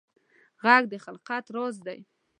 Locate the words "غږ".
0.63-0.83